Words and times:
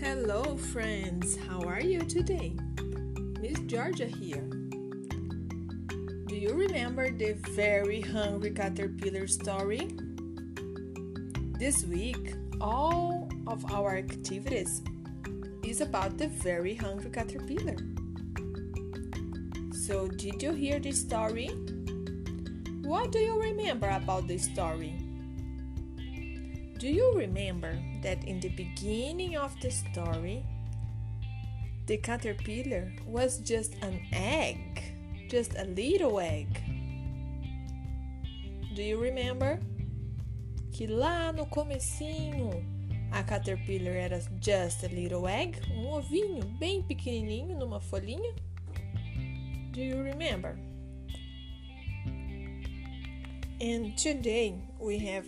Hello, 0.00 0.58
friends. 0.58 1.38
How 1.48 1.60
are 1.60 1.80
you 1.80 2.00
today? 2.00 2.54
Miss 3.40 3.58
Georgia 3.60 4.04
here. 4.04 4.44
Do 6.26 6.36
you 6.36 6.52
remember 6.52 7.10
the 7.10 7.32
very 7.56 8.02
hungry 8.02 8.50
caterpillar 8.50 9.26
story? 9.26 9.88
This 11.58 11.86
week, 11.86 12.34
all 12.60 13.30
of 13.46 13.64
our 13.72 13.96
activities 13.96 14.82
is 15.64 15.80
about 15.80 16.18
the 16.18 16.28
very 16.28 16.74
hungry 16.74 17.10
caterpillar. 17.10 17.76
So, 19.72 20.08
did 20.08 20.42
you 20.42 20.52
hear 20.52 20.78
the 20.78 20.92
story? 20.92 21.48
What 22.82 23.12
do 23.12 23.18
you 23.18 23.40
remember 23.40 23.88
about 23.88 24.28
the 24.28 24.36
story? 24.36 25.05
Do 26.78 26.88
you 26.88 27.14
remember 27.16 27.78
that 28.02 28.22
in 28.24 28.38
the 28.38 28.50
beginning 28.50 29.38
of 29.38 29.58
the 29.62 29.70
story, 29.70 30.44
the 31.86 31.96
caterpillar 31.96 32.92
was 33.06 33.38
just 33.38 33.76
an 33.80 33.98
egg, 34.12 34.82
just 35.30 35.54
a 35.56 35.64
little 35.64 36.20
egg? 36.20 36.48
Do 38.74 38.82
you 38.82 39.00
remember? 39.00 39.58
Que 40.70 40.86
lá 40.86 41.34
no 41.34 41.46
comecinho 41.46 42.62
a 43.10 43.22
caterpillar 43.22 43.92
era 43.92 44.20
just 44.38 44.84
a 44.84 44.88
little 44.88 45.26
egg, 45.26 45.58
um 45.70 45.86
ovinho 45.86 46.44
bem 46.58 46.82
pequenininho 46.82 47.56
numa 47.56 47.80
folhinha? 47.80 48.34
Do 49.72 49.80
you 49.80 50.02
remember? 50.02 50.58
And 53.62 53.96
today 53.96 54.54
we 54.78 54.98
have 54.98 55.24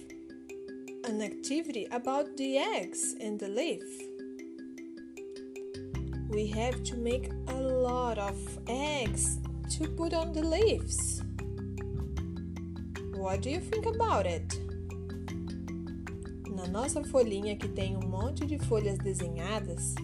an 1.08 1.22
activity 1.22 1.86
about 1.90 2.36
the 2.36 2.58
eggs 2.58 3.14
in 3.14 3.38
the 3.38 3.48
leaf. 3.48 3.82
We 6.28 6.46
have 6.48 6.84
to 6.84 6.96
make 6.98 7.30
a 7.46 7.54
lot 7.54 8.18
of 8.18 8.36
eggs 8.68 9.38
to 9.78 9.88
put 9.88 10.12
on 10.12 10.34
the 10.34 10.42
leaves. 10.42 11.22
What 13.14 13.40
do 13.40 13.48
you 13.48 13.58
think 13.58 13.86
about 13.86 14.26
it? 14.26 14.60
Na 16.50 16.66
nossa 16.66 17.02
folhinha 17.02 17.56
que 17.56 17.68
tem 17.68 17.96
um 17.96 18.06
monte 18.06 18.44
de 18.44 18.58
folhas 18.58 18.98
desenhadas, 18.98 19.94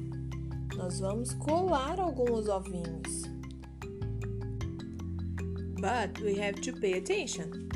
nós 0.74 1.00
vamos 1.00 1.34
colar 1.34 2.00
alguns 2.00 2.48
ovinhos. 2.48 3.28
But 5.82 6.18
we 6.22 6.38
have 6.38 6.62
to 6.62 6.72
pay 6.72 6.94
attention 6.94 7.68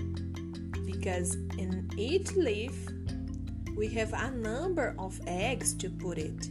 because 0.86 1.34
in 1.58 1.86
each 1.98 2.34
leaf 2.34 2.72
we 3.78 3.86
have 3.86 4.12
a 4.12 4.30
number 4.32 4.96
of 4.98 5.20
eggs 5.28 5.72
to 5.72 5.88
put 5.88 6.18
it. 6.18 6.50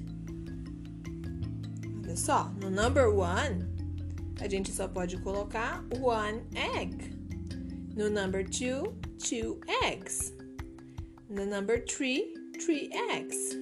Olha 2.01 2.15
só, 2.17 2.49
no 2.61 2.69
number 2.69 3.11
one, 3.11 3.67
a 4.39 4.47
gente 4.47 4.71
só 4.71 4.87
pode 4.87 5.21
colocar 5.21 5.83
one 5.99 6.41
egg. 6.55 7.13
No 7.97 8.07
number 8.07 8.43
two, 8.43 8.95
two 9.19 9.59
eggs. 9.83 10.31
No 11.29 11.43
number 11.43 11.79
three, 11.79 12.33
three 12.61 12.89
eggs. 13.11 13.55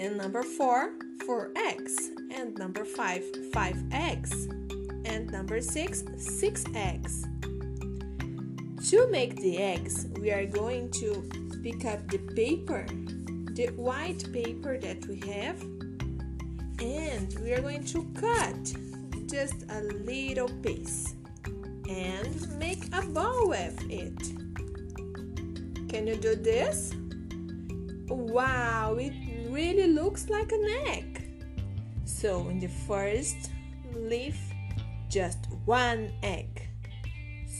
And 0.00 0.16
number 0.16 0.42
four, 0.42 0.94
four 1.24 1.52
eggs. 1.56 2.10
And 2.32 2.58
number 2.58 2.84
five, 2.84 3.22
five 3.52 3.76
eggs. 3.92 4.48
And 5.04 5.30
number 5.30 5.60
six, 5.60 6.02
six 6.16 6.64
eggs. 6.74 7.24
To 8.92 9.08
make 9.08 9.36
the 9.36 9.56
eggs, 9.56 10.06
we 10.20 10.30
are 10.32 10.44
going 10.44 10.90
to 11.00 11.26
pick 11.62 11.86
up 11.86 12.06
the 12.10 12.18
paper, 12.18 12.84
the 13.54 13.68
white 13.74 14.30
paper 14.34 14.76
that 14.76 15.06
we 15.06 15.18
have, 15.32 15.58
and 16.78 17.34
we 17.40 17.54
are 17.54 17.62
going 17.62 17.84
to 17.84 18.04
cut 18.20 18.74
just 19.30 19.64
a 19.70 19.80
little 20.04 20.50
piece 20.60 21.14
and 21.88 22.58
make 22.58 22.84
a 22.92 23.00
bow 23.00 23.46
with 23.46 23.80
it. 23.88 24.18
Can 25.88 26.06
you 26.06 26.16
do 26.16 26.36
this? 26.36 26.92
Wow, 28.08 28.98
it 29.00 29.14
really 29.48 29.88
looks 29.88 30.28
like 30.28 30.52
an 30.52 30.66
egg. 30.88 31.32
So, 32.04 32.46
in 32.50 32.60
the 32.60 32.68
first 32.68 33.52
leaf, 33.94 34.36
just 35.08 35.38
one 35.64 36.12
egg. 36.22 36.68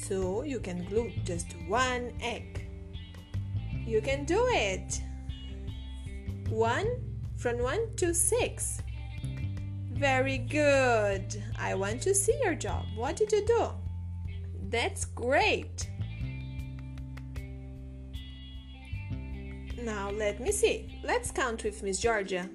So, 0.02 0.42
you 0.42 0.58
can 0.58 0.84
glue 0.84 1.12
just 1.24 1.54
one 1.68 2.12
egg. 2.20 2.66
You 3.86 4.00
can 4.00 4.24
do 4.24 4.46
it. 4.48 5.00
1 6.48 6.86
from 7.36 7.58
1 7.58 7.96
to 7.96 8.12
6. 8.12 8.82
Very 9.92 10.38
good. 10.38 11.42
I 11.58 11.74
want 11.74 12.02
to 12.02 12.14
see 12.14 12.36
your 12.42 12.54
job. 12.54 12.84
What 12.96 13.16
did 13.16 13.32
you 13.32 13.46
do? 13.46 13.68
That's 14.68 15.04
great. 15.04 15.88
Now 19.82 20.10
let 20.10 20.40
me 20.40 20.52
see. 20.52 21.00
Let's 21.04 21.30
count 21.30 21.64
with 21.64 21.82
Miss 21.82 22.00
Georgia 22.00 22.48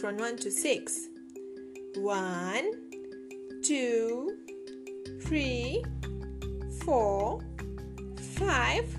from 0.00 0.16
1 0.16 0.36
to 0.38 0.50
6. 0.50 1.00
1, 1.96 2.72
2, 3.62 4.38
3, 5.22 5.84
4, 6.84 7.40
5, 8.36 8.96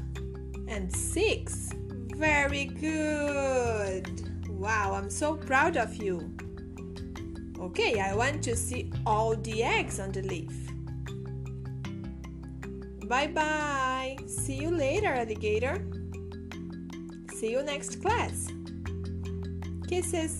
and 0.67 0.95
6. 0.95 1.69
Very 2.15 2.65
good. 2.65 4.49
Wow, 4.49 4.93
I'm 4.93 5.09
so 5.09 5.35
proud 5.35 5.77
of 5.77 5.95
you. 5.95 6.31
Okay, 7.59 7.99
I 7.99 8.15
want 8.15 8.43
to 8.43 8.55
see 8.55 8.91
all 9.05 9.35
the 9.35 9.63
eggs 9.63 9.99
on 9.99 10.11
the 10.11 10.21
leaf. 10.21 10.53
Bye 13.07 13.27
bye. 13.27 14.17
See 14.25 14.55
you 14.55 14.71
later, 14.71 15.07
alligator. 15.07 15.85
See 17.35 17.51
you 17.51 17.61
next 17.63 18.01
class. 18.01 18.47
Kisses. 19.87 20.39